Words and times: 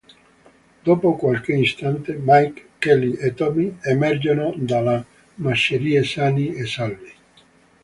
Dopo 0.83 1.15
qualche 1.15 1.53
istante 1.53 2.17
Mike, 2.19 2.69
Kelly 2.79 3.13
e 3.17 3.35
Tommy 3.35 3.77
emergono 3.81 4.51
dalle 4.57 5.05
macerie 5.35 6.03
sani 6.03 6.55
e 6.55 6.65
salvi. 6.65 7.13